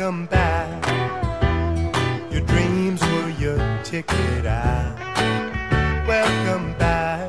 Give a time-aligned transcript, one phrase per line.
[0.00, 2.32] Welcome back.
[2.32, 4.96] Your dreams were your ticket out.
[6.08, 7.28] Welcome back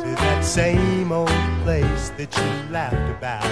[0.00, 1.28] to that same old
[1.62, 3.44] place that you laughed about.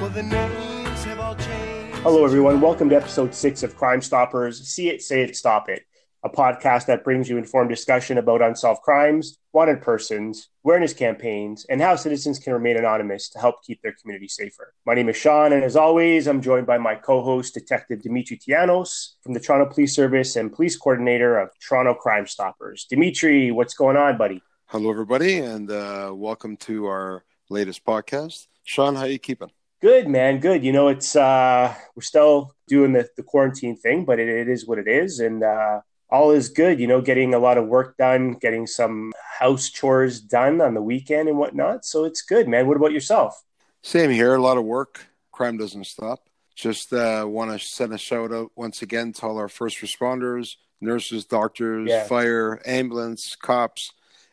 [0.00, 1.98] Well, the names have all changed.
[1.98, 2.62] Hello, everyone.
[2.62, 5.82] Welcome to episode six of Crime Stoppers See It, Say It, Stop It,
[6.24, 11.82] a podcast that brings you informed discussion about unsolved crimes, wanted persons, awareness campaigns, and
[11.82, 14.72] how citizens can remain anonymous to help keep their community safer.
[14.86, 18.38] My name is Sean, and as always, I'm joined by my co host, Detective Dimitri
[18.38, 22.86] Tianos from the Toronto Police Service and Police Coordinator of Toronto Crime Stoppers.
[22.88, 24.42] Dimitri, what's going on, buddy?
[24.66, 28.46] Hello, everybody, and uh, welcome to our latest podcast.
[28.64, 29.50] Sean, how are you keeping?
[29.82, 30.40] Good, man.
[30.40, 30.64] Good.
[30.64, 34.66] You know, it's uh we're still doing the, the quarantine thing, but it, it is
[34.66, 35.80] what it is, and uh
[36.14, 36.78] all is good.
[36.78, 40.80] You know, getting a lot of work done, getting some house chores done on the
[40.80, 41.84] weekend and whatnot.
[41.84, 42.68] So it's good, man.
[42.68, 43.42] What about yourself?
[43.82, 44.34] Same here.
[44.36, 45.06] A lot of work.
[45.32, 46.28] Crime doesn't stop.
[46.54, 50.54] Just uh, want to send a shout out once again to all our first responders,
[50.80, 52.04] nurses, doctors, Yeah.
[52.04, 53.90] fire, ambulance, cops,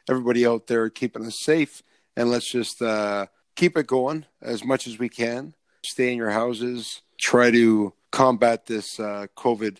[0.07, 1.81] everybody out there keeping us safe.
[2.15, 5.55] And let's just uh, keep it going as much as we can.
[5.83, 7.01] Stay in your houses.
[7.19, 9.77] Try to combat this uh, COVID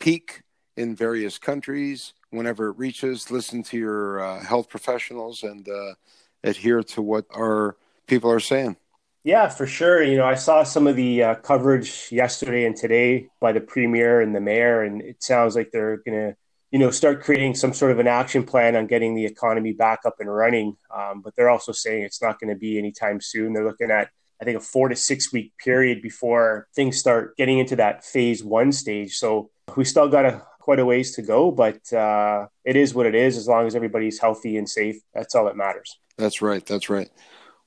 [0.00, 0.43] peak
[0.76, 2.14] in various countries.
[2.30, 5.94] Whenever it reaches, listen to your uh, health professionals and uh,
[6.42, 8.76] adhere to what our people are saying.
[9.22, 10.02] Yeah, for sure.
[10.02, 14.20] You know, I saw some of the uh, coverage yesterday and today by the premier
[14.20, 16.36] and the mayor, and it sounds like they're going to,
[16.70, 20.00] you know, start creating some sort of an action plan on getting the economy back
[20.04, 20.76] up and running.
[20.94, 23.54] Um, but they're also saying it's not going to be anytime soon.
[23.54, 24.10] They're looking at,
[24.42, 28.44] I think, a four to six week period before things start getting into that phase
[28.44, 29.14] one stage.
[29.14, 33.04] So we still got a quite a ways to go, but uh, it is what
[33.04, 33.36] it is.
[33.36, 35.98] As long as everybody's healthy and safe, that's all that matters.
[36.16, 36.64] That's right.
[36.64, 37.10] That's right.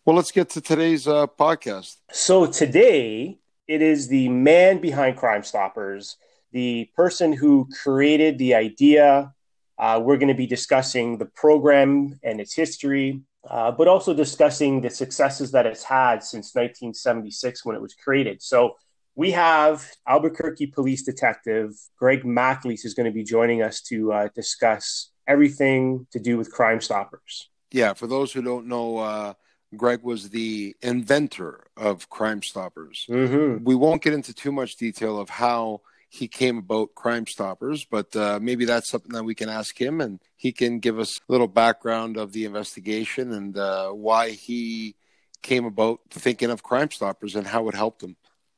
[0.04, 1.98] Well, let's get to today's uh, podcast.
[2.12, 3.38] So today
[3.68, 6.18] it is the man behind Crime Stoppers,
[6.54, 9.32] the person who created the idea.
[9.78, 14.82] Uh, we're going to be discussing the program and its history, uh, but also discussing
[14.82, 18.42] the successes that it's had since 1976 when it was created.
[18.42, 18.76] So
[19.18, 24.30] we have Albuquerque Police Detective Greg MacAleese is going to be joining us to uh,
[24.36, 27.50] discuss everything to do with Crime Stoppers.
[27.72, 29.34] Yeah, for those who don't know, uh,
[29.76, 33.08] Greg was the inventor of Crime Stoppers.
[33.10, 33.66] Mm-hmm.
[33.66, 38.16] We won't get into too much detail of how he came about Crime Stoppers, but
[38.16, 41.32] uh, maybe that's something that we can ask him and he can give us a
[41.32, 44.96] little background of the investigation and uh, why he
[45.42, 48.16] came about thinking of Crime Stoppers and how it helped him.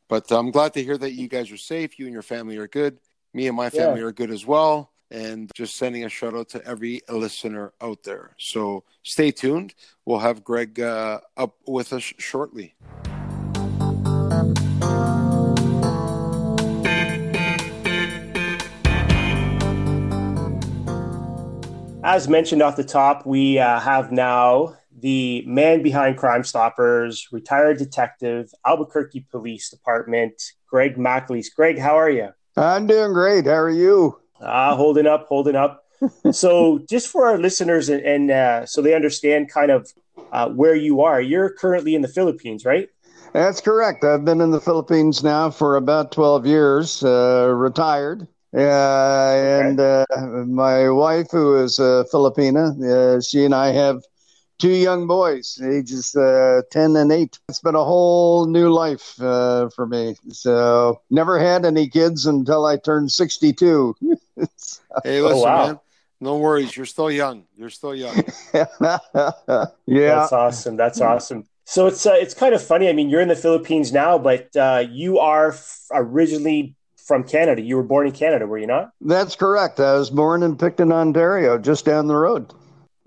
[0.09, 1.99] But I'm glad to hear that you guys are safe.
[1.99, 2.99] You and your family are good.
[3.33, 4.07] Me and my family Yeah.
[4.07, 4.91] are good as well.
[5.11, 8.35] And just sending a shout out to every listener out there.
[8.37, 9.73] So stay tuned.
[10.05, 12.75] We'll have Greg uh, up with us shortly.
[22.03, 27.77] As mentioned off the top, we uh, have now the man behind Crime Stoppers, retired
[27.77, 31.53] detective, Albuquerque Police Department, Greg MacAleese.
[31.55, 32.29] Greg, how are you?
[32.57, 33.45] I'm doing great.
[33.45, 34.19] How are you?
[34.41, 35.85] Ah, holding up, holding up.
[36.31, 39.91] so, just for our listeners and, and uh, so they understand kind of
[40.31, 42.89] uh, where you are, you're currently in the Philippines, right?
[43.33, 44.03] That's correct.
[44.03, 48.27] I've been in the Philippines now for about 12 years, uh, retired.
[48.53, 50.05] Uh, and uh,
[50.47, 54.01] my wife, who is a Filipina, uh, she and I have
[54.59, 57.39] two young boys, ages uh, 10 and 8.
[57.47, 60.15] It's been a whole new life uh, for me.
[60.29, 63.95] So, never had any kids until I turned 62.
[65.03, 65.67] Hey, listen, wow.
[65.67, 65.79] man.
[66.21, 66.75] No worries.
[66.75, 67.43] You're still young.
[67.55, 68.15] You're still young.
[68.53, 69.67] yeah.
[69.85, 70.75] That's awesome.
[70.77, 71.45] That's awesome.
[71.65, 72.89] So it's uh, it's kind of funny.
[72.89, 77.61] I mean, you're in the Philippines now, but uh, you are f- originally from Canada.
[77.61, 78.91] You were born in Canada, were you not?
[79.01, 79.79] That's correct.
[79.79, 82.53] I was born in Picton, Ontario, just down the road.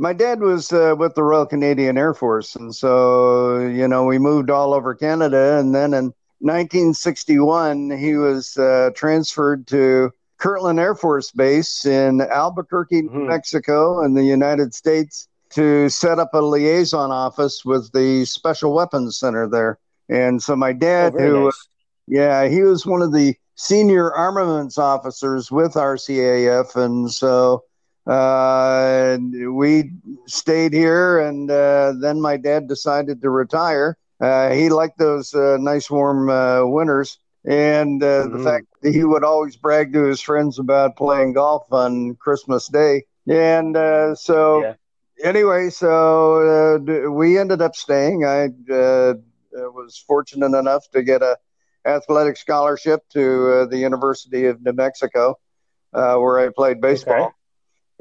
[0.03, 4.19] My dad was uh, with the Royal Canadian Air Force, and so you know we
[4.19, 5.61] moved all over Canada.
[5.61, 6.07] And then in
[6.41, 13.29] 1961, he was uh, transferred to Kirtland Air Force Base in Albuquerque, New Mhm.
[13.29, 19.17] Mexico, in the United States, to set up a liaison office with the Special Weapons
[19.17, 19.79] Center there.
[20.09, 21.69] And so my Oh, dad, very who nice.
[22.09, 27.63] yeah, he was one of the senior armaments officers with RCAF, and so
[28.07, 29.17] uh,
[29.51, 29.93] we
[30.27, 31.19] stayed here.
[31.21, 33.97] And uh, then my dad decided to retire.
[34.21, 39.03] Uh, he liked those uh, nice warm uh, winters, and uh, the fact that he
[39.03, 43.03] would always brag to his friends about playing golf on Christmas Day.
[43.29, 44.75] And uh, so, Yeah.
[45.25, 45.95] anyway, so
[46.37, 48.25] uh, d- we ended up staying.
[48.25, 48.49] I
[49.53, 51.37] was fortunate enough to get a
[51.85, 55.39] athletic scholarship to uh, the University of New Mexico,
[55.93, 57.27] uh, where I played baseball.
[57.27, 57.35] Okay.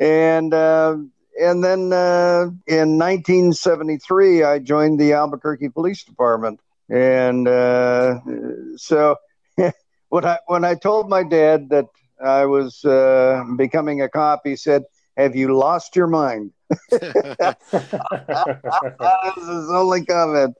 [0.01, 0.97] And uh,
[1.39, 6.59] and then uh, in 1973, I joined the Albuquerque Police Department.
[6.89, 8.19] And uh,
[8.77, 9.17] so
[10.09, 11.85] when I when I told my dad that
[12.19, 14.85] I was uh, becoming a cop, he said,
[15.17, 16.51] "Have you lost your mind?"
[16.89, 17.57] that
[18.99, 20.55] was his only comment,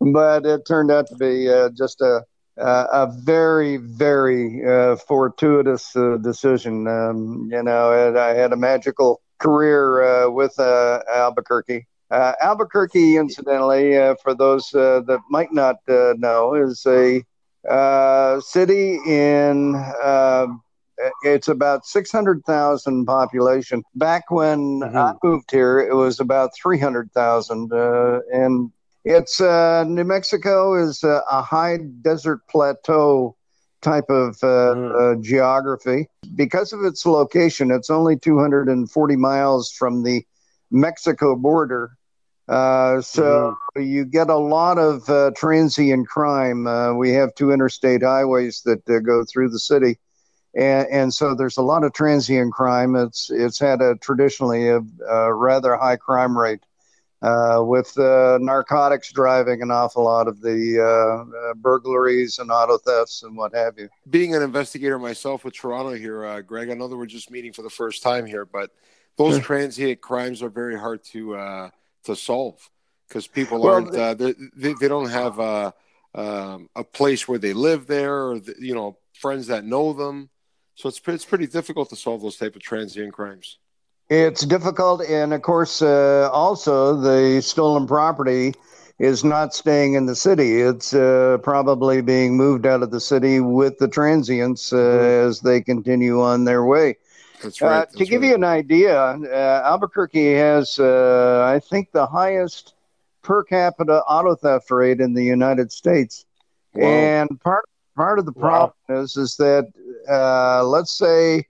[0.00, 2.24] but it turned out to be uh, just a
[2.56, 6.86] a very very uh, fortuitous uh, decision.
[6.86, 11.86] Um, you know, I had a magical career uh, with uh, Albuquerque.
[12.10, 13.92] Uh, Albuquerque, incidentally,
[14.22, 17.22] for those that might not know, is a
[18.40, 19.74] city in
[21.22, 23.82] it's about 600,000 population.
[23.94, 24.96] Back when mm-hmm.
[24.96, 27.72] I moved here, it was about 300,000.
[27.72, 28.70] Uh, and
[29.04, 33.36] it's uh, New Mexico is a, a, high desert plateau
[33.80, 35.22] type of uh, mm.
[35.22, 36.08] geography.
[36.34, 40.24] Because of its location, it's only 240 miles from the
[40.70, 41.96] Mexico border.
[42.48, 43.88] Uh, so mm.
[43.88, 46.66] you get a lot of uh, transient crime.
[46.66, 49.98] Uh, we have two interstate highways that go through the city
[50.54, 52.96] and, and so there's a lot of transient crime.
[52.96, 56.60] It's it's had a traditionally a, a rather high crime rate.
[57.22, 62.78] Uh, with uh, narcotics driving an awful lot of the uh, uh, burglaries and auto
[62.78, 63.90] thefts and what have you.
[64.08, 67.52] Being an investigator myself with Toronto here, uh, Greg, I know that we're just meeting
[67.52, 68.70] for the first time here, but
[69.18, 69.42] those sure.
[69.42, 71.70] transient crimes are very hard to uh,
[72.04, 72.56] to solve
[73.06, 74.18] because people well, aren't
[74.56, 75.38] they, they don't have
[76.14, 80.30] um, a place where they live there, or the, you know friends that know them.
[80.74, 83.58] So it's it's pretty difficult to solve those type of transient crimes.
[84.10, 88.54] It's difficult, and of course, uh, also the stolen property
[88.98, 90.60] is not staying in the city.
[90.60, 95.28] It's uh, probably being moved out of the city with the transients uh, mm-hmm.
[95.28, 96.96] as they continue on their way.
[97.40, 97.68] That's right.
[97.68, 98.28] Uh, That's to give right.
[98.30, 102.74] you an idea, uh, Albuquerque has, uh, I think, the highest
[103.22, 106.26] per capita auto theft rate in the United States.
[106.74, 107.64] And part
[107.96, 109.02] part of the problem wow.
[109.02, 109.66] is is that
[110.08, 111.46] uh, let's say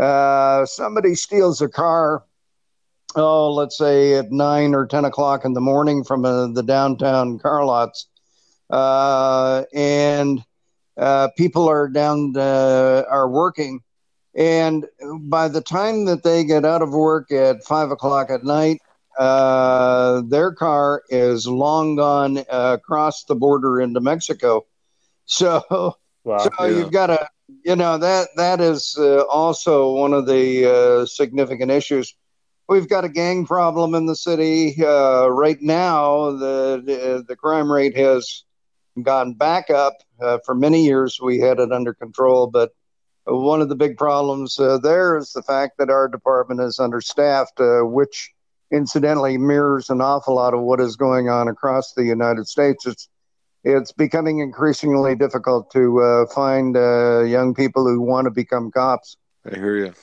[0.00, 2.24] uh, somebody steals a car
[3.16, 7.38] oh let's say at nine or ten o'clock in the morning from uh, the downtown
[7.38, 8.06] car lots.
[8.70, 10.44] Uh, and
[10.96, 13.80] uh, people are down uh, are working.
[14.34, 14.86] And
[15.22, 18.80] by the time that they get out of work at five o'clock at night
[19.18, 24.66] their car is long gone across the border into Mexico.
[25.26, 26.66] So, wow, so yeah.
[26.68, 27.28] you've got to,
[27.64, 32.14] you know, that that is uh, also one of the uh, significant issues.
[32.68, 36.30] We've got a gang problem in the city uh, right now.
[36.30, 38.44] The, the, the crime rate has
[39.02, 39.94] gone back up.
[40.20, 42.70] Uh, for many years, we had it under control, but
[43.24, 47.60] one of the big problems uh, there is the fact that our department is understaffed,
[47.60, 48.30] uh, which
[48.72, 52.86] incidentally mirrors an awful lot of what is going on across the United States.
[52.86, 53.08] It's
[53.64, 59.16] it's becoming increasingly difficult to uh, find uh, young people who want to become cops.
[59.50, 59.94] I hear you.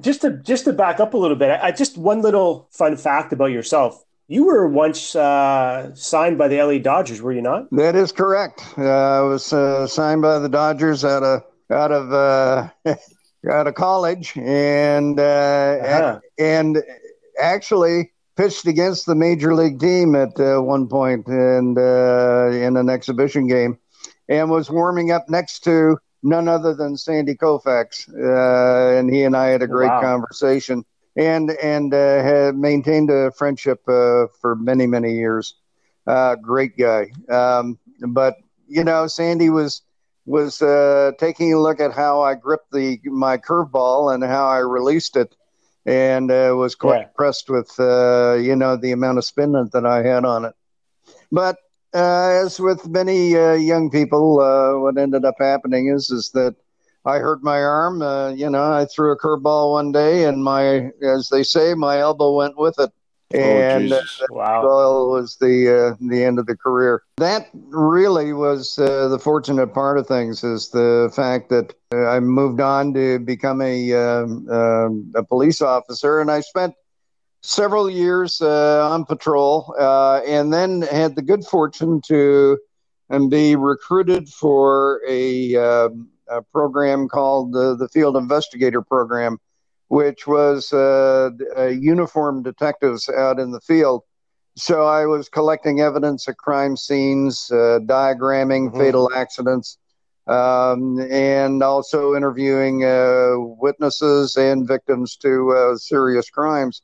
[0.00, 3.32] Just to just to back up a little bit, I, just one little fun fact
[3.32, 4.04] about yourself.
[4.26, 7.70] You were once uh, signed by the LA Dodgers, were you not?
[7.70, 8.64] That is correct.
[8.76, 12.68] Uh, I was uh, signed by the Dodgers out of out of uh,
[13.50, 16.20] out of college, and uh-huh.
[16.38, 16.82] and
[17.38, 22.90] actually pitched against the major league team at uh, one point and uh, in an
[22.90, 23.78] exhibition game,
[24.28, 29.36] and was warming up next to none other than Sandy Koufax, uh, and he and
[29.36, 30.00] I had a great wow.
[30.00, 30.84] conversation
[31.16, 35.54] and and uh, had maintained a friendship uh, for many many years.
[36.06, 38.36] Uh, great guy, um, but
[38.66, 39.82] you know Sandy was
[40.26, 40.58] was
[41.18, 45.36] taking a look at how I gripped the my curveball and how I released it
[45.86, 47.06] and uh, was quite yeah.
[47.08, 50.54] impressed with uh, you know the amount of spin that I had on it.
[51.30, 51.58] But
[51.94, 56.56] uh, as with many uh, young people, uh, what ended up happening is is that
[57.04, 58.02] I hurt my arm.
[58.02, 61.98] Uh, you know, I threw a curveball one day, and my, as they say, my
[61.98, 62.90] elbow went with it.
[63.34, 64.00] Oh, and uh,
[64.30, 64.62] wow.
[65.08, 67.02] was the uh, the end of the career.
[67.16, 72.20] That really was uh, the fortunate part of things is the fact that uh, I
[72.20, 76.74] moved on to become a um, um, a police officer, and I spent
[77.40, 82.58] several years uh, on patrol, uh, and then had the good fortune to
[83.10, 89.38] and be recruited for a, um, a program called the, the Field Investigator Program
[89.94, 94.02] which was uh, uh, uniformed detectives out in the field.
[94.56, 98.80] So I was collecting evidence of crime scenes, uh, diagramming mm-hmm.
[98.80, 99.78] fatal accidents,
[100.26, 106.82] um, and also interviewing uh, witnesses and victims to uh, serious crimes.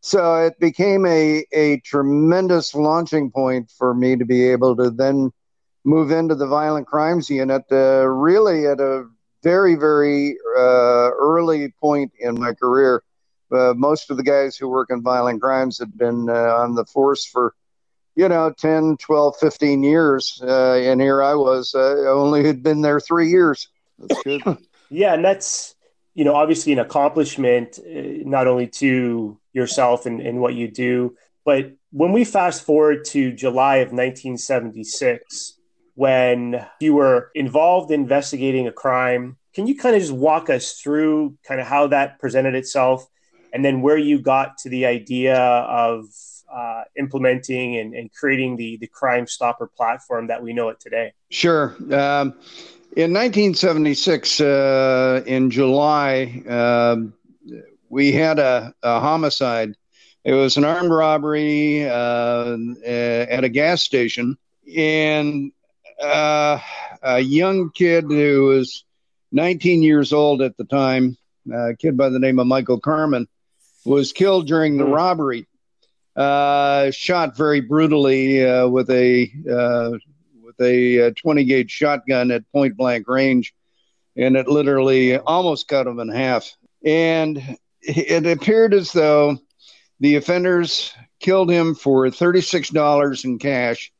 [0.00, 5.30] So it became a, a tremendous launching point for me to be able to then
[5.84, 9.06] move into the violent crimes unit, uh, really at a
[9.42, 13.02] very, very uh, early point in my career.
[13.52, 16.84] Uh, most of the guys who work in violent crimes had been uh, on the
[16.84, 17.54] force for
[18.16, 22.82] you know 10 12 15 years uh, and here i was uh, only had been
[22.82, 23.68] there three years
[23.98, 24.42] that's good
[24.90, 25.74] yeah and that's
[26.14, 31.16] you know obviously an accomplishment uh, not only to yourself and, and what you do
[31.44, 35.59] but when we fast forward to july of 1976
[36.00, 40.80] when you were involved in investigating a crime can you kind of just walk us
[40.80, 43.06] through kind of how that presented itself
[43.52, 46.06] and then where you got to the idea of
[46.50, 51.12] uh, implementing and, and, creating the, the Crime Stopper platform that we know it today?
[51.30, 51.76] Sure.
[51.92, 52.34] Um,
[52.96, 56.96] in 1976, uh, in July, uh,
[57.88, 59.74] we had a, a, homicide.
[60.24, 64.36] It was an armed robbery uh, at a gas station,
[64.76, 65.52] and
[66.00, 66.58] uh,
[67.02, 68.84] a young kid who was
[69.32, 71.16] 19 years old at the time,
[71.52, 73.28] a kid by the name of Michael Carmen,
[73.84, 74.92] was killed during the hmm.
[74.92, 75.46] robbery
[76.16, 79.96] uh, shot very brutally uh, with a uh,
[80.42, 83.54] with a uh, 20 gauge shotgun at point blank range,
[84.16, 86.56] and it literally almost cut him in half.
[86.84, 89.38] And it appeared as though
[90.00, 93.92] the offenders killed him for $36 in cash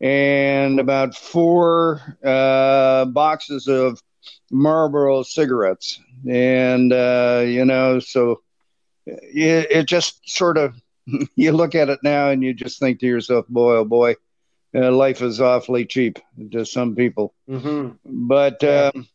[0.00, 4.02] and about four uh, boxes of
[4.50, 6.00] Marlboro cigarettes.
[6.28, 8.42] And, uh, you know, so
[9.06, 10.74] it, it, just sort of
[11.36, 14.16] you look at it now and you just think to yourself, boy, oh boy,
[14.74, 16.18] uh, life is awfully cheap
[16.52, 17.34] to some people.
[17.48, 18.26] Mm-hmm.
[18.26, 19.08] But um,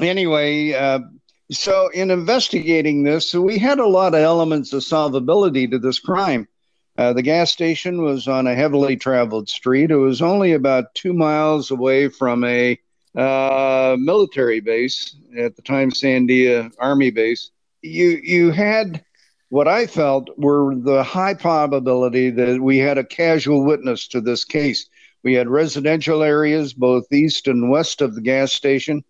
[0.00, 1.00] anyway, uh,
[1.50, 6.46] so in investigating this, we had a lot of elements of solvability to this crime.
[6.96, 9.90] Uh, the gas station was on a heavily traveled street.
[9.90, 12.78] It was only about two miles away from a
[13.14, 17.50] uh, military base at the time, Sandia Army Base.
[17.80, 19.04] You you had
[19.48, 24.44] what I felt were the high probability that we had a casual witness to this
[24.44, 24.88] case.
[25.22, 29.04] We had residential areas both east and west of the gas station.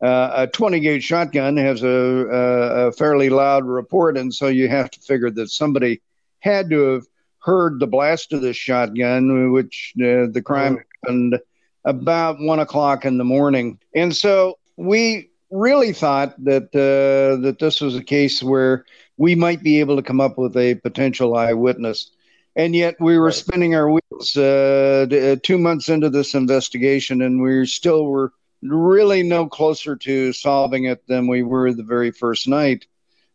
[0.00, 4.68] Uh, a 20 gauge shotgun has a, a, a, fairly loud report, and so you
[4.68, 6.00] have to figure that somebody
[6.38, 7.06] had to have
[7.48, 11.40] heard the blast of this shotgun, which uh, the crime happened
[11.86, 13.78] about one o'clock in the morning.
[13.94, 18.84] And so we really thought that uh, that this was a case where
[19.16, 22.10] we might be able to come up with a potential eyewitness.
[22.54, 23.34] And yet we were right.
[23.34, 29.22] spinning our wheels uh, uh, two months into this investigation, and we still were really
[29.22, 32.86] no closer to solving it than we were the very first night.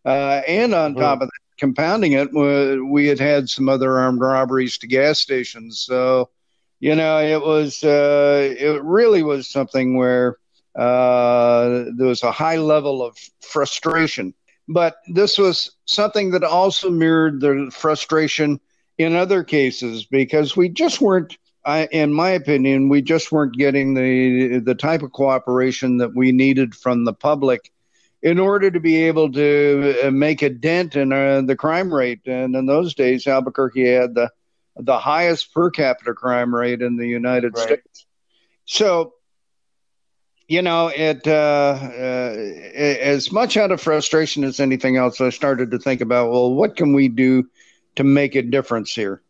[0.05, 4.77] Uh, and on top of that, compounding it, we had had some other armed robberies
[4.79, 5.79] to gas stations.
[5.79, 6.29] So,
[6.79, 10.37] you know, it was uh, it really was something where
[10.77, 14.33] uh, there was a high level of frustration
[14.67, 18.59] but this was something that also mirrored the frustration
[18.97, 23.93] in other cases because we just weren't, I, in my opinion, we just weren't getting
[23.93, 27.71] the the type of cooperation that we needed from the public
[28.23, 32.21] in order to be able to uh, make a dent in uh, the crime rate.
[32.25, 34.31] And in those days, Albuquerque had the
[34.75, 37.63] the highest per capita crime rate in the United right.
[37.63, 38.07] States.
[38.65, 39.13] So
[40.47, 45.71] you know, it uh, uh, as much out of frustration as anything else, I started
[45.71, 47.47] to think about, well, what can we do
[47.95, 49.21] to make a difference here?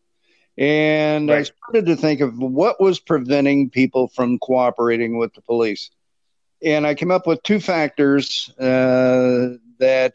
[0.58, 1.40] And right.
[1.40, 5.92] I started to think of what was preventing people from cooperating with the police.
[6.63, 10.13] And I came up with two factors uh, that,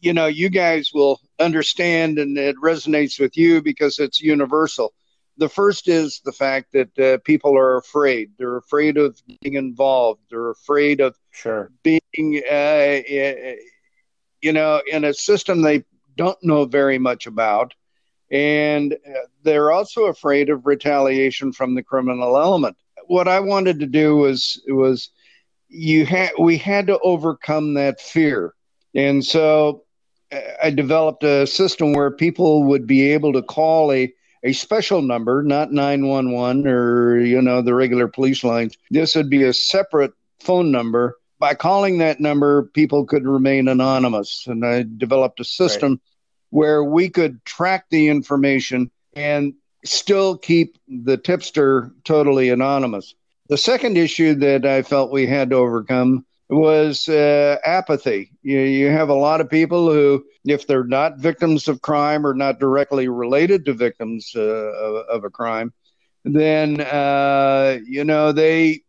[0.00, 4.92] you know, you guys will understand and it resonates with you because it's universal
[5.38, 8.32] the first is the fact that uh, people are afraid.
[8.36, 10.20] They're afraid of being involved.
[10.30, 12.98] They're afraid of sure being, uh,
[14.42, 15.84] you know, in a system they
[16.16, 17.72] don't know very much about,
[18.30, 22.76] and uh, they're also afraid of retaliation from the criminal element.
[23.06, 25.10] What I wanted to do was was
[25.68, 28.54] you had we had to overcome that fear,
[28.94, 29.84] and so
[30.32, 35.02] uh, I developed a system where people would be able to call a a special
[35.02, 38.76] number, not 911 or, you know, the regular police lines.
[38.90, 41.16] This would be a separate phone number.
[41.38, 44.46] By calling that number, people could remain anonymous.
[44.46, 46.00] And I developed a system right.
[46.50, 53.14] where we could track the information and still keep the tipster totally anonymous.
[53.48, 58.30] The second issue that I felt we had to overcome was uh, apathy.
[58.42, 62.34] You, you have a lot of people who, if they're not victims of crime or
[62.34, 65.72] not directly related to victims uh, of, of, a crime,
[66.24, 68.82] then uh, you know they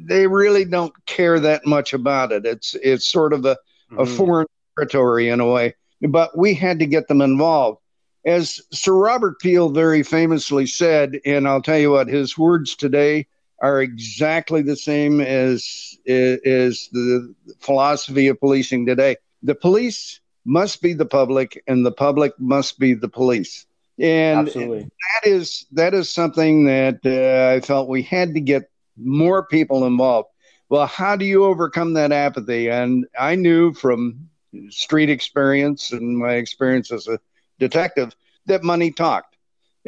[0.00, 2.46] they really don't care that much about it.
[2.46, 3.56] It's it's sort of a,
[3.90, 4.00] mm-hmm.
[4.00, 5.74] a foreign territory in a way.
[6.00, 7.80] But we had to get them involved.
[8.24, 13.26] As Sir Robert Peel very famously said, and I'll tell you what, his words today
[13.60, 19.16] are exactly the same as is the philosophy of policing today.
[19.42, 23.66] The police must be the public, and the public must be the police.
[23.98, 24.82] And Absolutely.
[24.82, 29.86] that is that is something that uh, I felt we had to get more people
[29.86, 30.28] involved.
[30.68, 32.68] Well, how do you overcome that apathy?
[32.68, 34.28] And I knew from
[34.70, 37.18] street experience and my experience as a
[37.58, 38.14] detective
[38.46, 39.27] that money talked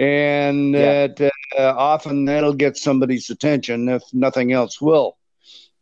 [0.00, 1.08] and yeah.
[1.08, 5.18] that uh, often that'll get somebody's attention if nothing else will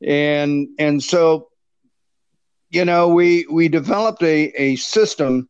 [0.02, 1.48] and and so
[2.70, 5.48] you know we we developed a, a system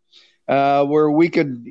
[0.48, 1.66] uh, where we could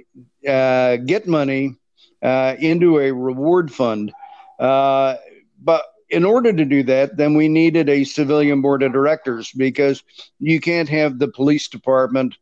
[0.48, 1.76] uh, get money
[2.24, 4.12] uh, into a reward fund
[4.60, 5.16] uh,
[5.62, 10.02] but in order to do that then we needed a civilian board of directors because
[10.40, 12.36] you can't have the police department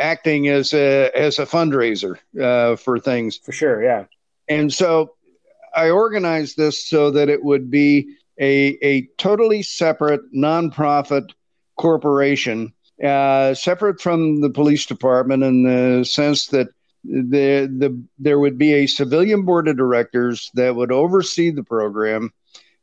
[0.00, 3.38] acting as a as a fundraiser uh, for things.
[3.38, 4.04] For sure, yeah.
[4.48, 5.14] And so
[5.74, 11.30] I organized this so that it would be a a totally separate nonprofit
[11.76, 12.72] corporation,
[13.04, 16.68] uh, separate from the police department in the sense that
[17.04, 22.32] the the there would be a civilian board of directors that would oversee the program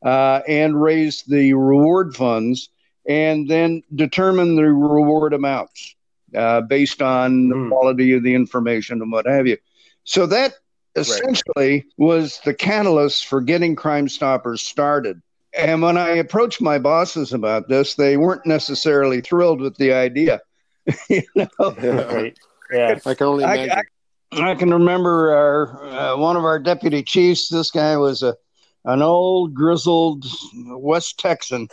[0.03, 2.69] uh, and raise the reward funds
[3.07, 5.95] and then determine the reward amounts
[6.35, 7.69] uh, based on the mm.
[7.69, 9.57] quality of the information and what have you.
[10.03, 10.53] So that
[10.95, 11.85] essentially right.
[11.97, 15.21] was the catalyst for getting Crime Stoppers started.
[15.57, 20.41] And when I approached my bosses about this, they weren't necessarily thrilled with the idea.
[21.09, 21.47] you know?
[21.59, 22.37] right.
[22.71, 23.71] Yeah, I can only imagine.
[23.71, 27.47] I, I, I can remember our uh, one of our deputy chiefs.
[27.47, 28.35] This guy was a
[28.87, 31.67] an old grizzled West Texan,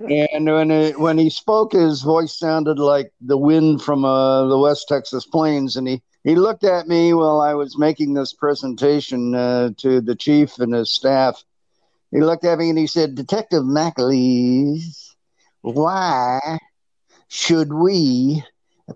[0.00, 4.58] and when it, when he spoke, his voice sounded like the wind from uh, the
[4.58, 5.76] West Texas plains.
[5.76, 10.16] And he he looked at me while I was making this presentation uh, to the
[10.16, 11.44] chief and his staff.
[12.10, 15.14] He looked at me and he said, "Detective MacAleese,
[15.62, 16.58] why
[17.28, 18.42] should we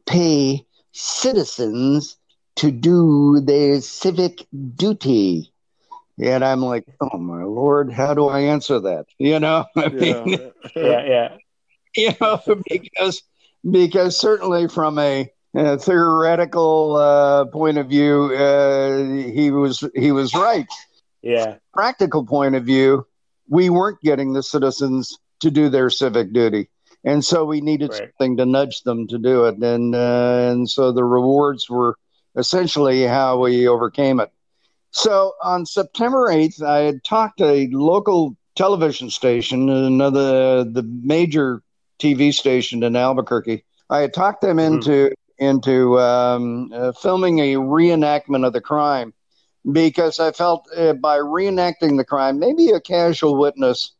[0.06, 2.16] pay citizens
[2.56, 5.49] to do their civic duty?"
[6.22, 9.06] And I'm like, oh my lord, how do I answer that?
[9.18, 11.36] You know, I mean, yeah, yeah,
[11.96, 13.22] you know, because
[13.68, 18.98] because certainly from a, a theoretical uh, point of view, uh,
[19.32, 20.68] he was he was right.
[21.22, 23.06] Yeah, practical point of view,
[23.48, 26.68] we weren't getting the citizens to do their civic duty,
[27.04, 28.10] and so we needed right.
[28.18, 31.96] something to nudge them to do it, and uh, and so the rewards were
[32.36, 34.30] essentially how we overcame it.
[34.92, 41.62] So on September 8th, I had talked to a local television station, another the major
[41.98, 43.64] TV station in Albuquerque.
[43.88, 44.74] I had talked them hmm.
[44.74, 45.14] into mm.
[45.38, 49.14] into um, uh, filming a reenactment of the crime
[49.72, 53.92] because I felt uh, by reenacting the crime, maybe a casual witness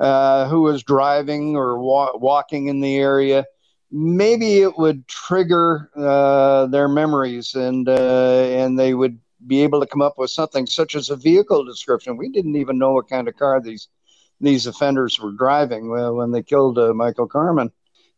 [0.00, 3.44] uh, who was driving or wa- walking in the area,
[3.90, 9.86] maybe it would trigger uh, their memories and uh, and they would be able to
[9.86, 12.16] come up with something such as a vehicle description.
[12.16, 13.88] We didn't even know what kind of car these
[14.40, 17.72] these offenders were driving when they killed uh, Michael Carmen.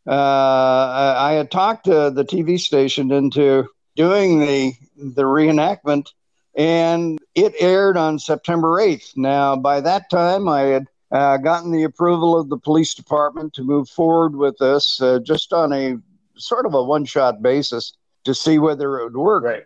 [0.05, 6.09] Uh, I, had talked the TV station into doing the the reenactment,
[6.55, 9.17] and it aired on September 8th.
[9.17, 13.63] Now, by that time, I had uh, gotten the approval of the police department to
[13.63, 15.97] move forward with this uh, just on a
[16.35, 19.43] sort of a one shot basis to see whether it would work.
[19.43, 19.65] Right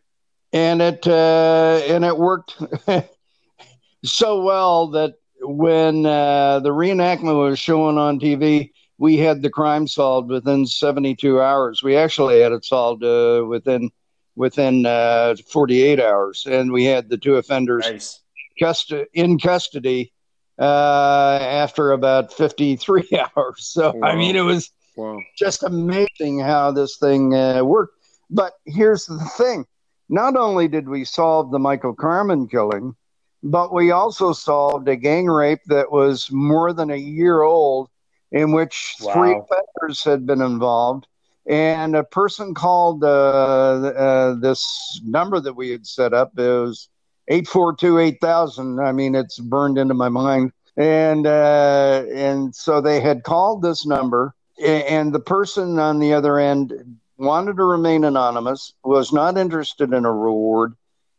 [0.54, 2.56] and it uh, and it worked
[4.04, 9.88] so well that when uh, the reenactment was shown on TV, we had the crime
[9.88, 11.84] solved within 72 hours.
[11.84, 13.92] We actually had it solved uh, within
[14.36, 18.22] within uh, 48 hours, and we had the two offenders nice.
[18.60, 20.12] cust- in custody
[20.60, 23.04] uh, after about 53
[23.38, 23.66] hours.
[23.66, 24.08] So wow.
[24.08, 25.20] I mean, it was wow.
[25.38, 27.94] just amazing how this thing uh, worked.
[28.30, 29.66] But here's the thing
[30.10, 32.96] not only did we solve the Michael Carmen killing,
[33.44, 37.90] but we also solved a gang rape that was more than a year old,
[38.32, 39.14] in which wow.
[39.14, 41.08] three offenders had been involved.
[41.48, 46.32] And a person called uh, uh, this number that we had set up.
[46.38, 46.90] It was
[47.28, 48.80] 842 8000.
[48.80, 50.52] I mean, it's burned into my mind.
[50.78, 56.40] and uh, and so they had called this number, and the person on the other
[56.40, 56.74] end
[57.18, 60.74] wanted to remain anonymous, was not interested in a reward,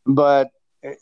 [0.04, 0.50] but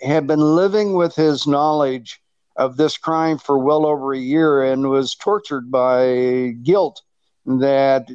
[0.01, 2.21] had been living with his knowledge
[2.57, 7.03] of this crime for well over a year and was tortured by guilt
[7.47, 8.09] that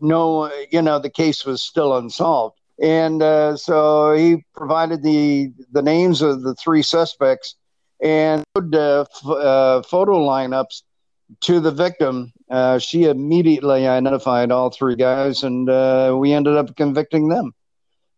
[0.00, 2.58] no, you know, the case was still unsolved.
[2.80, 7.56] And uh, so he provided the the names of the three suspects
[8.00, 10.82] and uh, f- uh, photo lineups
[11.40, 12.32] to the victim.
[12.50, 17.52] Uh, she immediately identified all three guys, and uh, we ended up convicting them.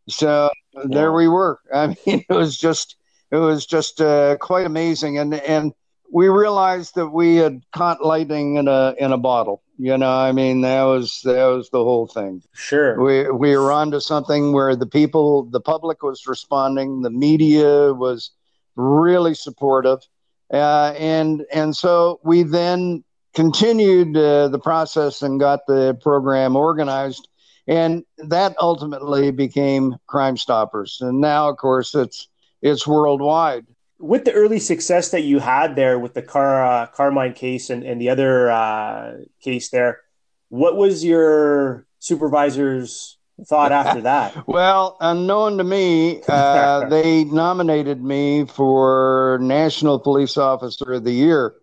[0.09, 0.83] So yeah.
[0.87, 1.61] there we were.
[1.75, 2.97] I mean, it was just
[3.31, 5.73] it was just uh, quite amazing, and and
[6.13, 9.63] we realized that we had caught lightning in a in a bottle.
[9.79, 12.43] You know, I mean, that was that was the whole thing.
[12.53, 13.03] Sure.
[13.03, 18.31] We we were onto something where the people, the public was responding, the media was
[18.77, 20.01] really supportive,
[20.53, 27.29] uh, and and so we then continued uh, the process and got the program organized,
[27.67, 30.99] and that ultimately became Crime Stoppers.
[31.01, 32.29] And now, of course, it's
[32.61, 33.67] it's worldwide
[34.03, 37.85] with the early success that you had there with the car uh, Carmine case and,
[37.85, 40.01] and the other uh, case there,
[40.49, 44.47] what was your supervisor's thought after that?
[44.47, 51.55] well, unknown to me, uh, they nominated me for National Police Officer of the Year.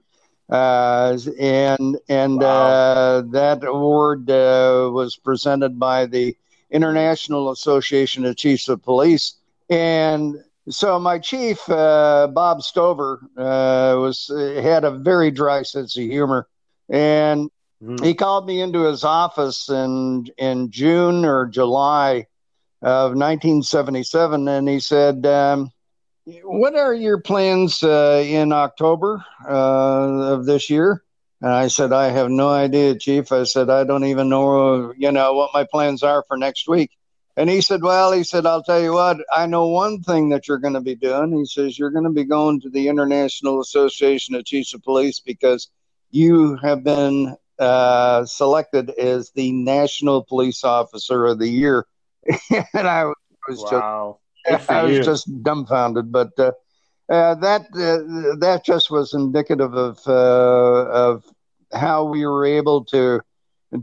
[0.50, 2.48] Uh, and and wow.
[2.48, 6.36] Uh, that award uh, was presented by the
[6.72, 9.36] International Association of Chiefs of Police.
[9.70, 10.38] And
[10.70, 16.48] so my chief, uh, Bob Stover, uh, was had a very dry sense of humor,
[16.90, 17.52] and
[17.84, 18.04] mm-hmm.
[18.04, 22.28] he called me into his office in in June or July
[22.82, 25.72] of 1977, and he said, um,
[26.44, 31.04] "What are your plans uh, in October uh, of this year?"
[31.42, 35.12] And I said, "I have no idea, Chief." I said, "I don't even know, you
[35.12, 36.92] know, what my plans are for next week."
[37.40, 40.46] And he said, Well, he said, I'll tell you what, I know one thing that
[40.46, 41.32] you're going to be doing.
[41.32, 45.22] He says, You're going to be going to the International Association of Chiefs of Police
[45.22, 45.70] because
[46.12, 51.86] you have been uh, selected as the National Police Officer of the Year.
[52.50, 53.06] and I
[53.48, 54.20] was wow.
[54.48, 54.70] just.
[54.70, 55.04] I was you.
[55.04, 56.52] just dumbfounded, but uh,
[57.10, 61.24] uh, that uh, that just was indicative of uh, of
[61.74, 63.20] how we were able to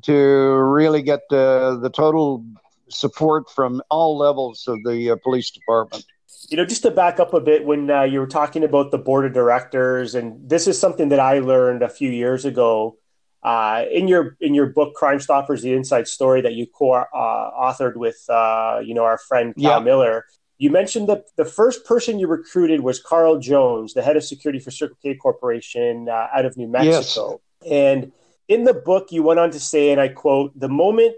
[0.02, 2.44] to really get the total
[2.88, 6.04] support from all levels of the uh, police department.
[6.48, 8.98] You know, just to back up a bit, when uh, you were talking about the
[8.98, 12.98] board of directors, and this is something that I learned a few years ago
[13.46, 17.98] uh, in your in your book Crime Stoppers: The Inside Story that you co-authored uh,
[17.98, 20.26] with uh, you know our friend Cal Miller.
[20.58, 24.58] You mentioned that the first person you recruited was Carl Jones, the head of security
[24.58, 27.40] for Circle K Corporation uh, out of New Mexico.
[27.62, 27.70] Yes.
[27.70, 28.12] And
[28.48, 31.14] in the book, you went on to say, and I quote, "The moment."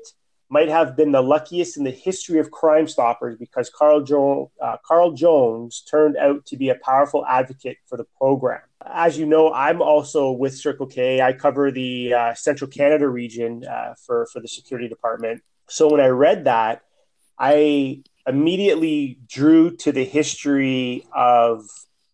[0.51, 4.77] Might have been the luckiest in the history of Crime Stoppers because Carl, jo- uh,
[4.85, 8.61] Carl Jones turned out to be a powerful advocate for the program.
[8.87, 11.21] As you know, I'm also with Circle K.
[11.21, 15.43] I cover the uh, Central Canada region uh, for, for the security department.
[15.69, 16.83] So when I read that,
[17.39, 21.65] I immediately drew to the history of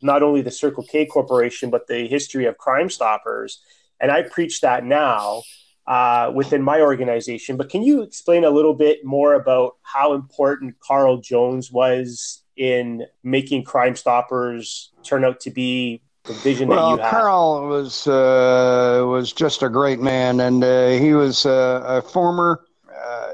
[0.03, 3.63] not only the Circle K Corporation, but the history of Crime Stoppers.
[4.01, 5.43] And I preach that now
[5.87, 7.57] uh, within my organization.
[7.57, 13.05] But can you explain a little bit more about how important Carl Jones was in
[13.23, 17.11] making Crime Stoppers turn out to be the vision well, that you had?
[17.11, 22.65] Carl was uh, was just a great man, and uh, he was uh, a former.
[22.89, 23.33] Uh,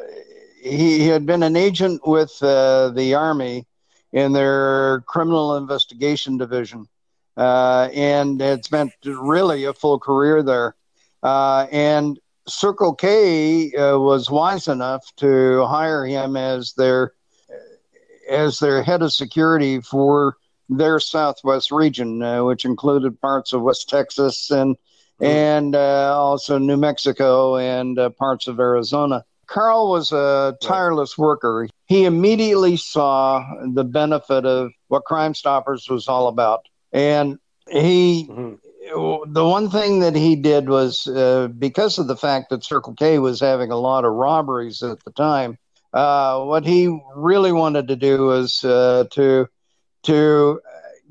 [0.61, 3.67] he, he, had been an agent with uh, the army
[4.13, 6.87] in their criminal investigation division,
[7.37, 10.75] and had spent really a full career there.
[11.23, 12.19] and
[12.51, 17.13] Circle K uh, was wise enough to hire him as their
[18.29, 20.37] as their head of security for
[20.69, 25.25] their Southwest region, uh, which included parts of West Texas and mm-hmm.
[25.25, 29.25] and uh, also New Mexico and uh, parts of Arizona.
[29.47, 31.69] Carl was a tireless worker.
[31.87, 37.39] He immediately saw the benefit of what Crime Stoppers was all about, and
[37.71, 38.27] he.
[38.29, 38.55] Mm-hmm
[38.95, 43.19] the one thing that he did was uh, because of the fact that Circle K
[43.19, 45.59] was having a lot of robberies at the time.
[45.93, 49.47] Uh, what he really wanted to do was uh, to
[50.05, 50.61] to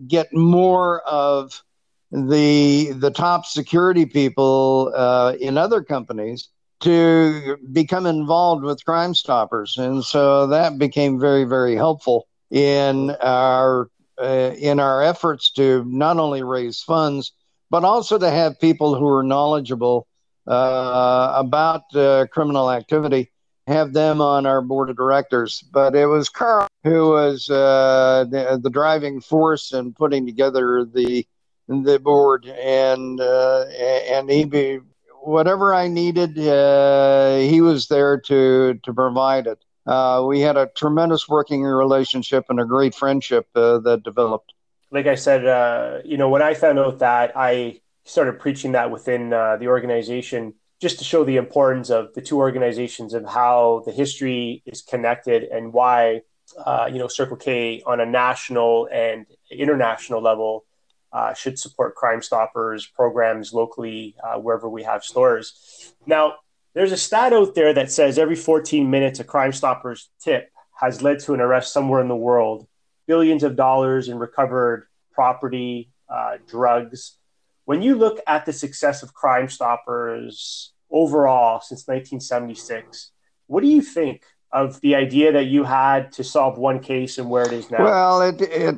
[0.07, 1.63] get more of
[2.11, 6.49] the the top security people uh, in other companies
[6.81, 13.89] to become involved with Crime Stoppers, and so that became very very helpful in our
[14.21, 17.33] uh, in our efforts to not only raise funds
[17.69, 20.07] but also to have people who are knowledgeable
[20.47, 23.31] uh, about uh, criminal activity,
[23.67, 25.63] have them on our board of directors.
[25.71, 31.27] But it was Carl who was uh, the, the, driving force in putting together the
[31.67, 34.79] the board, and uh, and he be,
[35.21, 39.63] whatever I needed, uh, he was there to to provide it.
[39.85, 44.53] Uh, we had a tremendous working relationship and a great friendship that developed
[44.91, 48.89] like I said, uh, you know, when I found out that, I started preaching that
[48.91, 53.83] within uh, the organization just to show the importance of the two organizations of how
[53.85, 56.21] the history is connected and why,
[56.65, 60.65] uh, you know, Circle K on a national and international level
[61.11, 65.93] uh, should support Crime Stoppers programs locally uh, wherever we have stores.
[66.05, 66.35] Now,
[66.73, 70.49] there's a stat out there that says every 14 minutes a Crime Stoppers tip
[70.79, 72.67] has led to an arrest somewhere in the world
[73.09, 77.17] billions of dollars in recovered property, uh, drugs.
[77.65, 83.11] When you look at the success of Crime Stoppers overall since 1976,
[83.47, 87.31] what do you think of the idea that you had to solve one case and
[87.31, 87.83] where it is now?
[87.83, 88.77] Well, it, it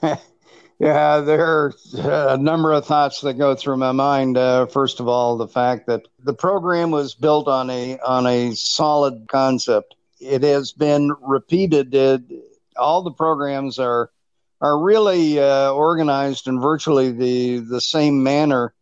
[0.78, 1.74] yeah, there are
[2.32, 4.38] a number of thoughts that go through my mind.
[4.38, 8.54] Uh, first of all, the fact that the program was built on a on a
[8.54, 9.94] solid concept.
[10.20, 11.94] It has been repeated.
[12.78, 14.10] All the programs are
[14.60, 18.74] are really uh, organized in virtually the the same manner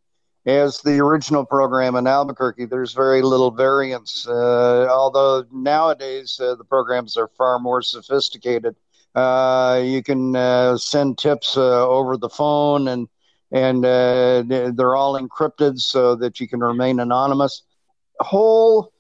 [0.47, 2.67] as the original program in Albuquerque.
[2.67, 8.77] There's very little variance, uh, although nowadays uh, the programs are far more sophisticated.
[9.15, 13.09] Uh, you can uh, send tips uh, over the phone, and
[13.53, 17.63] and they're all encrypted so that you can remain anonymous.
[18.21, 18.93] Whole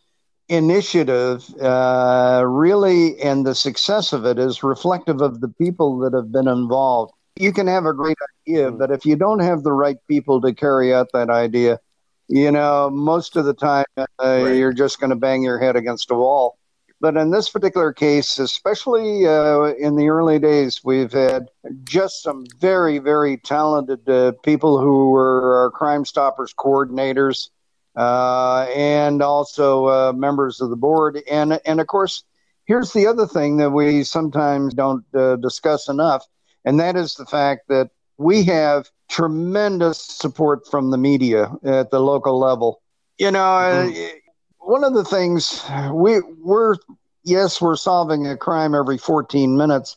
[0.48, 6.30] initiative uh, really and the success of it is reflective of the people that have
[6.30, 7.12] been involved.
[7.36, 8.78] You can have a great idea, hmm.
[8.78, 11.80] but if you don't have the right people to carry out that idea,
[12.28, 14.56] you know, most of the time uh, right.
[14.56, 16.58] you're just going to bang your head against a wall.
[16.98, 21.48] But in this particular case, especially uh, in the early days, we've had
[21.84, 27.50] just some very, very talented uh, people who were our Crime Stoppers coordinators
[27.96, 31.22] and also uh, members of the board.
[31.30, 32.24] And, and of course,
[32.66, 36.26] here's the other thing that we sometimes don't uh, discuss enough,
[36.64, 42.00] and that is the fact that we have tremendous support from the media at the
[42.00, 42.82] local level.
[43.18, 44.16] You know, mm-hmm.
[44.58, 46.76] one of the things we we're
[47.24, 49.96] yes, we're solving a crime every 14 minutes.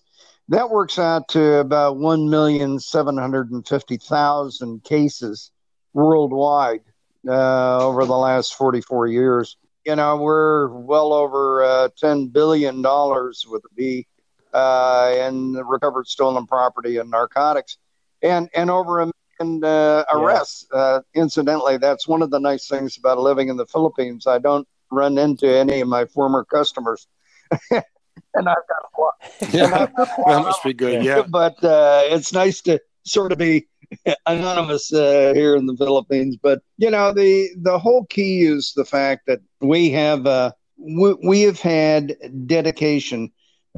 [0.49, 5.51] That works out to about 1,750,000 cases
[5.93, 6.81] worldwide
[7.27, 9.57] uh, over the last 44 years.
[9.85, 14.07] You know, we're well over uh, $10 billion with a B
[14.53, 17.77] uh, in recovered stolen property and narcotics,
[18.21, 20.67] and, and over a million uh, arrests.
[20.71, 20.79] Yeah.
[20.79, 24.27] Uh, incidentally, that's one of the nice things about living in the Philippines.
[24.27, 27.07] I don't run into any of my former customers.
[27.71, 27.83] and
[28.35, 29.13] I've got a lot.
[29.53, 31.03] Yeah, that must be good.
[31.03, 33.67] Yeah, but uh, it's nice to sort of be
[34.25, 36.37] anonymous uh, here in the Philippines.
[36.41, 41.15] But you know, the the whole key is the fact that we have uh, we,
[41.23, 43.31] we have had dedication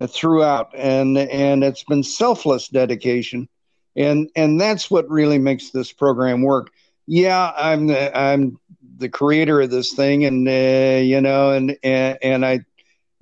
[0.08, 3.48] throughout, and and it's been selfless dedication,
[3.96, 6.72] and and that's what really makes this program work.
[7.08, 8.58] Yeah, I'm the, I'm
[8.98, 12.62] the creator of this thing, and uh, you know, and, and and I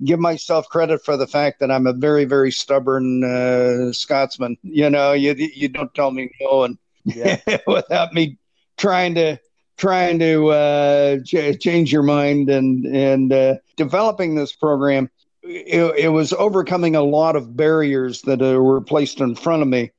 [0.04, 4.56] give myself credit for the fact that I'm a very, very stubborn uh, Scotsman.
[4.62, 7.38] You know, you you don't tell me no, and yeah.
[7.66, 8.38] without me
[8.76, 9.38] trying to
[9.76, 15.10] trying to uh, ch- change your mind and and uh, developing this program.
[15.42, 19.68] It, it, was overcoming a lot of barriers that uh, were placed in front of
[19.68, 19.90] me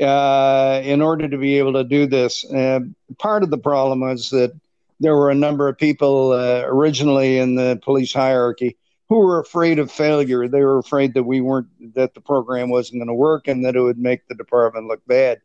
[0.00, 2.42] uh, in order to be able to do this.
[2.50, 2.80] Uh,
[3.18, 4.58] part of the problem was that
[4.98, 8.78] there were a number of people originally in the police hierarchy
[9.08, 10.48] who were afraid of failure.
[10.48, 13.76] They were afraid that we weren't that the program wasn't going to work and that
[13.76, 15.40] it would make the department look bad.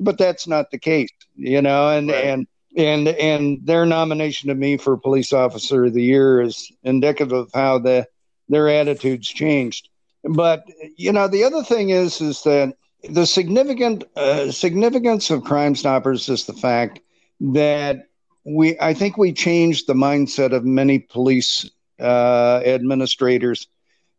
[0.00, 1.90] But that's not the case, you know.
[1.90, 2.24] And right.
[2.24, 2.46] and
[2.76, 7.50] and and their nomination of me for police officer of the year is indicative of
[7.54, 8.06] how the
[8.48, 9.88] their attitudes changed.
[10.24, 10.64] But
[10.96, 12.74] you know, the other thing is is that
[13.08, 17.00] the significant uh, significance of Crime Stoppers is the fact
[17.40, 18.06] that
[18.44, 21.70] we I think we changed the mindset of many police
[22.02, 23.66] administrators.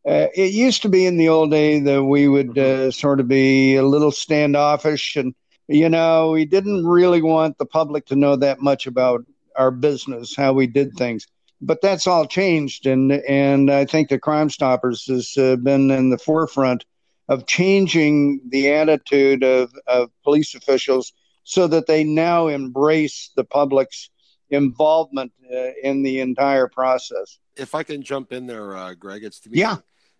[0.05, 3.27] Uh, it used to be in the old day that we would uh, sort of
[3.27, 5.33] be a little standoffish and
[5.69, 9.23] you know we didn't really want the public to know that much about
[9.55, 11.25] our business how we did things
[11.61, 16.09] but that's all changed and and i think the crime stoppers has uh, been in
[16.09, 16.83] the forefront
[17.29, 24.09] of changing the attitude of, of police officials so that they now embrace the public's
[24.49, 27.39] involvement uh, in the entire process.
[27.55, 29.77] If I can jump in there, uh, Greg, it's to be yeah.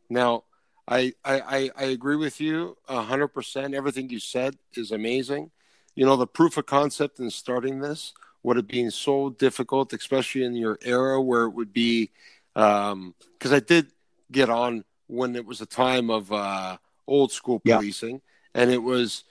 [0.09, 0.43] Now,
[0.87, 3.73] I, I I agree with you hundred percent.
[3.73, 5.51] Everything you said is amazing.
[5.95, 10.43] You know, the proof of concept in starting this would have been so difficult, especially
[10.43, 12.11] in your era where it would be
[12.53, 13.87] because um, I did
[14.31, 18.21] get on when it was a time of uh, old school policing,
[18.55, 18.61] yeah.
[18.61, 19.23] and it was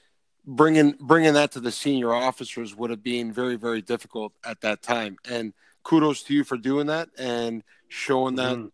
[0.44, 4.82] bringing bringing that to the senior officers would have been very very difficult at that
[4.82, 5.16] time.
[5.28, 7.62] And kudos to you for doing that and
[7.92, 8.70] showing that mm.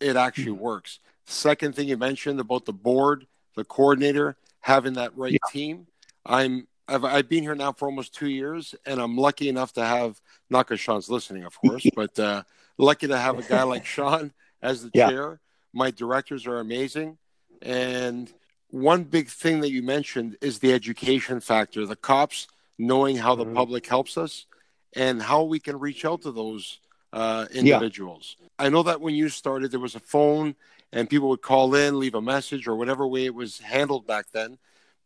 [0.00, 0.58] it actually mm.
[0.58, 1.00] works.
[1.26, 3.26] Second thing you mentioned about the board,
[3.56, 5.38] the coordinator having that right yeah.
[5.50, 5.86] team.
[6.24, 9.84] I'm I've, I've been here now for almost two years, and I'm lucky enough to
[9.84, 12.42] have not because Sean's listening, of course, but uh,
[12.78, 15.08] lucky to have a guy like Sean as the yeah.
[15.08, 15.40] chair.
[15.72, 17.18] My directors are amazing,
[17.62, 18.32] and
[18.70, 21.86] one big thing that you mentioned is the education factor.
[21.86, 23.54] The cops knowing how the mm-hmm.
[23.54, 24.46] public helps us,
[24.94, 26.80] and how we can reach out to those
[27.12, 28.36] uh, individuals.
[28.40, 28.47] Yeah.
[28.58, 30.54] I know that when you started, there was a phone,
[30.92, 34.26] and people would call in, leave a message, or whatever way it was handled back
[34.32, 34.58] then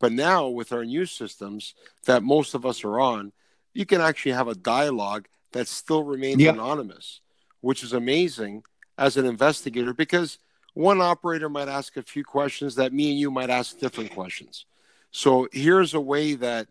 [0.03, 1.75] but now, with our new systems
[2.07, 3.31] that most of us are on,
[3.73, 7.21] you can actually have a dialogue that still remains anonymous,
[7.61, 8.65] which is amazing
[8.99, 10.39] as an investigator because
[10.75, 14.67] one operator might ask a few questions that me and you might ask different questions.
[15.13, 16.67] So here's a way that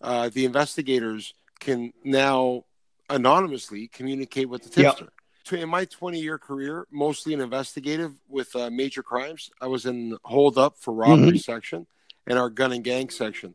[0.00, 2.62] uh, the investigators can now
[3.10, 5.08] anonymously communicate with the tipster.
[5.52, 10.16] In my 20 year career, mostly in investigative with uh, major crimes, I was in
[10.24, 11.36] hold up for robbery mm-hmm.
[11.36, 11.86] section
[12.26, 13.54] and our gun and gang section.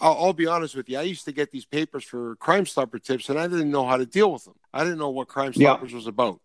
[0.00, 0.98] I'll, I'll, be honest with you.
[0.98, 3.96] I used to get these papers for Crime Stopper tips, and I didn't know how
[3.96, 4.54] to deal with them.
[4.72, 5.96] I didn't know what Crime Stoppers yeah.
[5.96, 6.40] was about.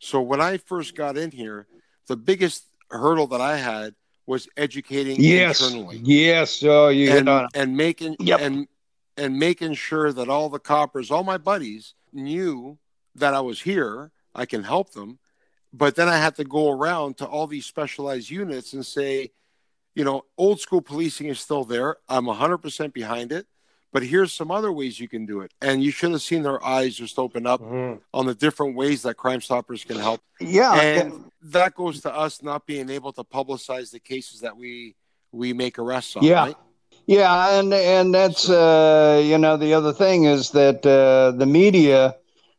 [0.00, 1.66] So when I first got in here,
[2.06, 3.94] the biggest hurdle that I had
[4.26, 5.60] was educating yes.
[5.60, 6.00] internally.
[6.02, 8.40] Yes, oh, you and, and making yep.
[8.40, 8.66] and
[9.16, 12.78] and making sure that all the coppers, all my buddies, knew
[13.14, 14.10] that I was here.
[14.36, 15.18] I can help them,
[15.72, 19.32] but then I have to go around to all these specialized units and say,
[19.94, 21.96] you know, old school policing is still there.
[22.08, 23.46] I'm 100% behind it.
[23.92, 25.52] But here's some other ways you can do it.
[25.62, 27.98] And you should have seen their eyes just open up mm-hmm.
[28.12, 30.20] on the different ways that Crime Stoppers can help.
[30.38, 30.74] Yeah.
[30.74, 34.96] And that goes to us not being able to publicize the cases that we
[35.32, 36.24] we make arrests on.
[36.24, 36.46] Yeah.
[36.46, 36.56] Right?
[37.06, 42.16] Yeah, and and that's uh, you know the other thing is that uh, the media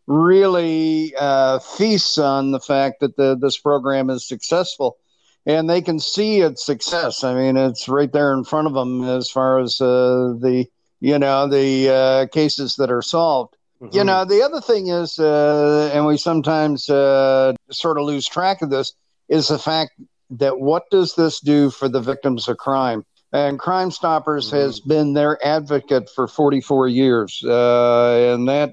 [0.08, 4.98] really uh, feasts on the fact that the, this program is successful
[5.46, 7.24] and they can see its success.
[7.24, 10.66] I mean, it's right there in front of them as far as uh, the
[11.00, 13.56] you know the uh, cases that are solved.
[13.82, 13.96] Mm-hmm.
[13.96, 18.62] You know, the other thing is, uh, and we sometimes uh, sort of lose track
[18.62, 18.94] of this,
[19.30, 19.92] is the fact
[20.32, 23.06] that what does this do for the victims of crime?
[23.32, 24.58] And Crime Stoppers mm-hmm.
[24.58, 28.72] has been their advocate for 44 years, uh, and that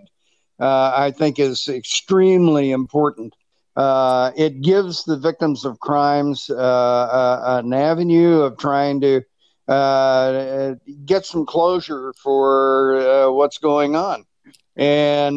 [0.60, 3.34] uh, I think is extremely important
[3.76, 9.22] uh, it gives the victims of crimes uh, uh, an avenue of trying to
[9.66, 14.24] uh, get some closure for uh, what's going on.
[14.76, 15.36] And,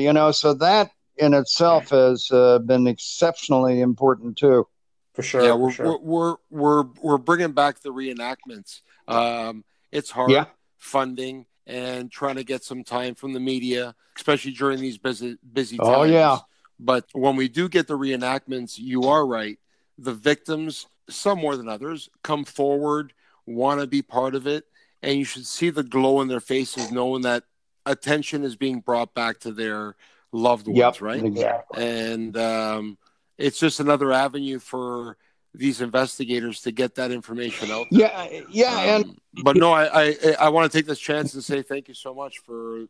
[0.00, 4.66] you know, so that in itself has been exceptionally important too.
[5.14, 5.42] For sure.
[5.42, 5.98] Yeah, we're, sure.
[5.98, 8.80] we're, we're, we're, bringing back the reenactments.
[9.08, 10.46] Um, it's hard yeah.
[10.78, 15.76] funding and trying to get some time from the media, especially during these busy busy
[15.76, 15.90] times.
[15.90, 16.38] Oh yeah,
[16.78, 19.58] but when we do get the reenactments, you are right.
[19.98, 23.12] The victims, some more than others, come forward,
[23.46, 24.64] want to be part of it.
[25.02, 27.44] And you should see the glow in their faces, knowing that
[27.86, 29.96] attention is being brought back to their
[30.32, 31.24] loved ones, yep, right?
[31.24, 31.84] Exactly.
[31.84, 32.98] And um,
[33.38, 35.16] it's just another avenue for
[35.54, 37.86] these investigators to get that information out.
[37.90, 38.00] There.
[38.00, 41.42] Yeah, yeah, um, and but no, I, I I want to take this chance and
[41.42, 42.86] say thank you so much for,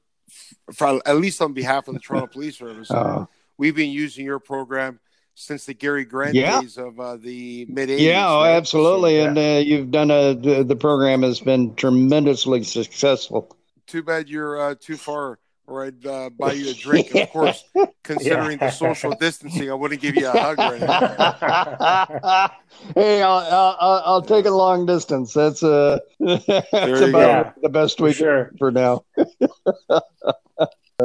[0.75, 2.91] for at least on behalf of the Toronto Police Service.
[2.91, 5.01] Uh, we've been using your program
[5.35, 6.61] since the Gary Grant yeah.
[6.61, 8.01] days of uh, the mid 80s.
[8.01, 8.57] Yeah, oh, right?
[8.57, 9.13] absolutely.
[9.13, 9.29] So, yeah.
[9.29, 13.57] And uh, you've done a, the, the, program has been tremendously successful.
[13.87, 15.39] Too bad you're uh, too far
[15.71, 17.15] or I'd uh, buy you a drink.
[17.15, 17.65] of course,
[18.03, 18.67] considering yeah.
[18.67, 20.81] the social distancing, I wouldn't give you a hug right
[22.21, 22.51] now.
[22.95, 25.33] hey, I'll, I'll, I'll, take a long distance.
[25.33, 28.47] That's, uh, that's about the best we sure.
[28.47, 29.05] can for now.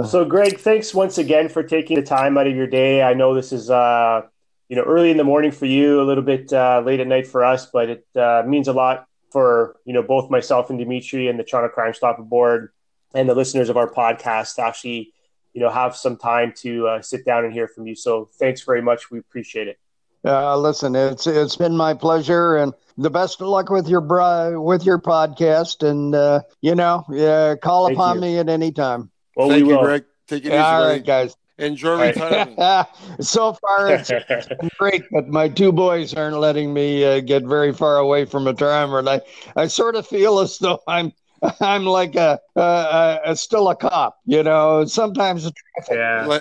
[0.03, 3.01] So, Greg, thanks once again for taking the time out of your day.
[3.01, 4.24] I know this is, uh,
[4.68, 7.28] you know, early in the morning for you, a little bit uh, late at night
[7.28, 11.28] for us, but it uh, means a lot for you know both myself and Dimitri
[11.28, 12.72] and the Toronto Crime Stopper Board
[13.16, 15.13] and the listeners of our podcast to actually,
[15.53, 17.95] you know, have some time to uh, sit down and hear from you.
[17.95, 19.09] So, thanks very much.
[19.09, 19.80] We appreciate it.
[20.26, 24.59] Uh, listen, it's it's been my pleasure, and the best of luck with your bro-
[24.59, 25.88] with your podcast.
[25.88, 28.22] And uh, you know, uh, call Thank upon you.
[28.22, 29.11] me at any time.
[29.36, 29.84] Well, Thank we you, will.
[29.84, 30.05] Greg.
[30.28, 30.57] Take it easy.
[30.57, 31.01] All buddy.
[31.01, 31.36] guys.
[31.57, 32.16] Enjoy right.
[32.16, 32.88] retirement.
[33.22, 37.72] so far, it's been great, but my two boys aren't letting me uh, get very
[37.72, 39.07] far away from retirement.
[39.07, 39.22] I,
[39.55, 41.13] I sort of feel as though I'm
[41.60, 44.86] I'm like a, a, a still a cop, you know.
[44.86, 45.52] Sometimes
[45.89, 46.39] yeah.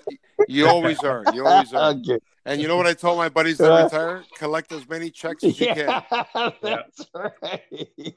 [0.49, 1.25] You always are.
[1.33, 1.93] You always are.
[1.93, 2.19] Okay.
[2.47, 4.25] And you know what I told my buddies that Uh, retire?
[4.37, 6.03] Collect as many checks as you can.
[6.35, 8.17] Yeah, that's right.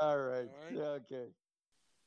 [0.00, 0.48] All right.
[0.76, 1.24] All Okay.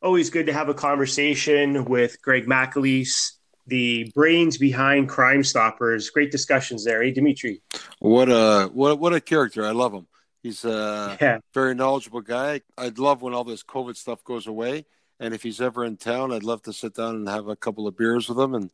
[0.04, 3.34] Always good to have a conversation with Greg MacAleese,
[3.68, 6.10] the brains behind Crime Stoppers.
[6.10, 7.62] Great discussions there, eh, Dimitri?
[8.00, 9.64] What a what what a character!
[9.66, 10.08] I love him.
[10.44, 11.40] He's a Yeah.
[11.54, 12.62] very knowledgeable guy.
[12.78, 14.86] I'd love when all this COVID stuff goes away,
[15.20, 17.88] and if he's ever in town, I'd love to sit down and have a couple
[17.88, 18.72] of beers with him and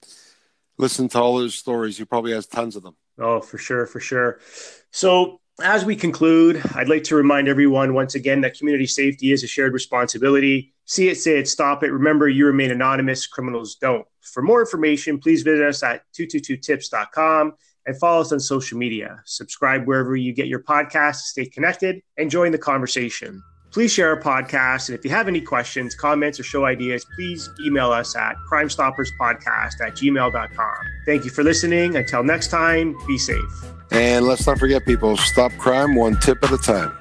[0.77, 1.97] listen to all his stories.
[1.97, 2.95] He probably has tons of them.
[3.19, 4.39] Oh, for sure, for sure.
[4.91, 9.43] So, as we conclude, I'd like to remind everyone once again that community safety is
[9.43, 10.73] a shared responsibility.
[10.85, 11.91] See it, say it, stop it.
[11.91, 14.05] Remember, you remain anonymous, criminals don't.
[14.21, 17.53] For more information, please visit us at 222tips.com
[17.87, 19.21] and follow us on social media.
[19.25, 23.41] Subscribe wherever you get your podcasts, stay connected, and join the conversation.
[23.71, 24.89] Please share our podcast.
[24.89, 29.81] And if you have any questions, comments, or show ideas, please email us at crimestopperspodcast
[29.81, 30.75] at gmail.com.
[31.05, 31.95] Thank you for listening.
[31.95, 33.65] Until next time, be safe.
[33.91, 36.91] And let's not forget, people, stop crime one tip at a time.